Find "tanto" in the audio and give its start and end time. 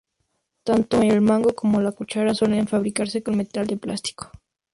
0.63-1.03